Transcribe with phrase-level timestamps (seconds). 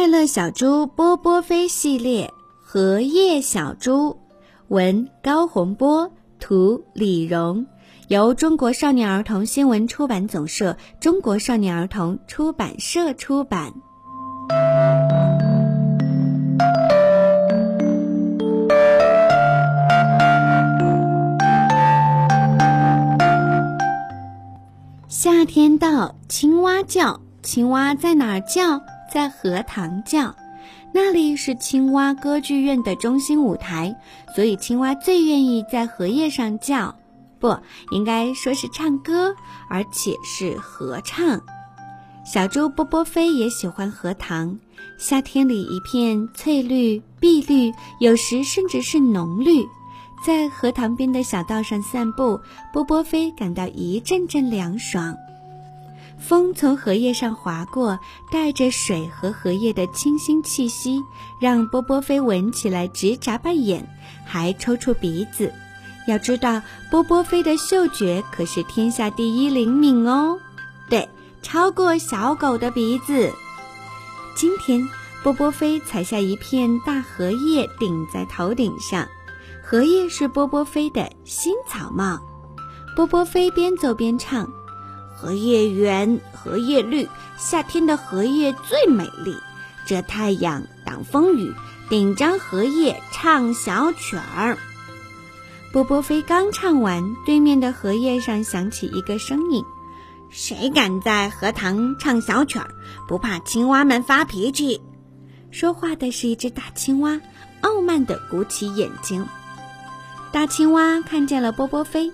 [0.00, 2.26] 快乐小猪波波飞系列
[2.62, 4.12] 《荷叶小猪》，
[4.68, 7.66] 文高洪波，图李荣，
[8.08, 13.74] 由中国少年儿童新闻出版总社、中国少年儿童出版社出版。
[25.10, 28.80] 夏天到，青蛙叫，青蛙在哪儿叫？
[29.12, 30.34] 在荷塘叫，
[30.92, 33.94] 那里是青蛙歌剧院的中心舞台，
[34.36, 36.94] 所以青蛙最愿意在荷叶上叫，
[37.40, 37.58] 不
[37.90, 39.34] 应该说是唱歌，
[39.68, 41.40] 而且是合唱。
[42.24, 44.56] 小猪波波飞也喜欢荷塘，
[44.98, 49.66] 夏天里一片翠绿、碧绿，有时甚至是浓绿，
[50.24, 52.38] 在荷塘边的小道上散步，
[52.72, 55.16] 波波飞感到一阵阵凉爽。
[56.20, 57.98] 风从荷叶上划过，
[58.30, 61.02] 带着水和荷叶的清新气息，
[61.40, 63.88] 让波波飞闻起来直眨巴眼，
[64.24, 65.52] 还抽出鼻子。
[66.06, 70.38] 要知道，波波飞的嗅觉可是天下第一灵敏哦，
[70.88, 71.08] 对，
[71.42, 73.32] 超过小狗的鼻子。
[74.36, 74.88] 今天，
[75.22, 79.08] 波波飞采下一片大荷叶，顶在头顶上，
[79.62, 82.20] 荷叶是波波飞的新草帽。
[82.94, 84.50] 波波飞边走边唱。
[85.20, 89.36] 荷叶圆，荷叶绿，夏天的荷叶最美丽。
[89.84, 91.52] 遮太阳，挡风雨，
[91.90, 94.56] 顶张荷叶唱小曲儿。
[95.72, 99.62] 波波飞刚唱完，对面的荷叶上响起一个声音
[100.30, 102.70] ：“谁敢在荷塘唱小曲儿？
[103.06, 104.80] 不怕青蛙们发脾气？”
[105.52, 107.20] 说话的是一只大青蛙，
[107.60, 109.26] 傲慢地鼓起眼睛。
[110.32, 112.10] 大青蛙看见了波波飞，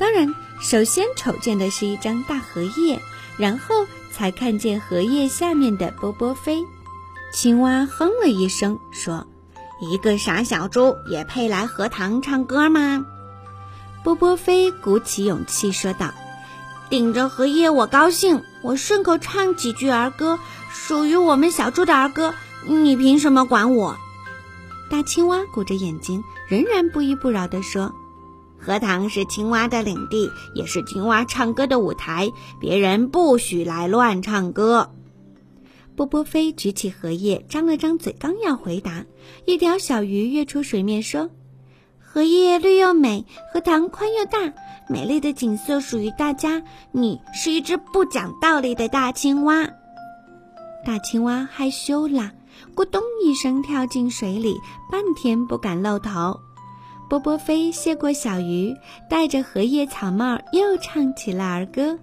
[0.00, 0.34] 当然。
[0.62, 3.00] 首先瞅见的是一张大荷叶，
[3.38, 6.66] 然后才看见荷叶下面的波波飞。
[7.32, 9.26] 青蛙哼了一声，说
[9.80, 13.06] ：“一个傻小猪也配来荷塘唱歌吗？”
[14.04, 16.12] 波波飞鼓起勇气说道
[16.90, 20.38] ：“顶着荷叶我高兴，我顺口唱几句儿歌，
[20.70, 22.34] 属于我们小猪的儿歌。
[22.66, 23.96] 你凭什么管我？”
[24.90, 27.94] 大青蛙鼓着眼睛，仍然不依不饶地说。
[28.60, 34.90] 荷塘是青蛙的领地，也是青蛙唱歌的舞台，别人不许来乱唱歌。
[35.96, 39.04] 波波飞举起荷叶，张了张嘴，刚要回答，
[39.46, 41.30] 一条小鱼跃出水面说
[41.98, 44.52] ：“荷叶绿又美，荷塘宽又大，
[44.88, 46.62] 美丽的景色属于大家。
[46.92, 49.68] 你是一只不讲道理的大青蛙。”
[50.84, 52.32] 大青蛙害羞啦，
[52.74, 54.54] 咕咚一声跳进水里，
[54.90, 56.40] 半天不敢露头。
[57.10, 58.76] 波波飞谢过小鱼，
[59.08, 61.98] 戴着荷叶草帽，又唱起了儿歌：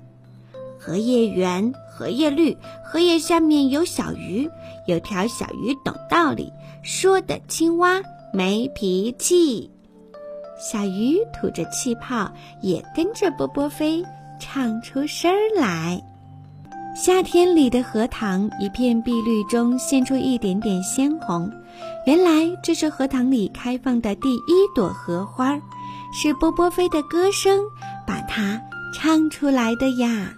[0.77, 4.49] 荷叶圆，荷叶绿，荷叶下面有小鱼，
[4.85, 6.51] 有条小鱼懂道理，
[6.83, 8.01] 说的青蛙
[8.33, 9.71] 没脾气。
[10.59, 12.29] 小鱼吐着气泡，
[12.61, 14.03] 也跟着波波飞
[14.41, 16.03] 唱出声来。
[16.97, 21.47] 夏天里的荷塘，一片碧绿中现出一点点鲜红。
[22.07, 25.55] 原来这是荷塘里开放的第一朵荷花，
[26.11, 27.59] 是波波飞的歌声
[28.07, 28.59] 把它
[28.95, 30.33] 唱出来的呀。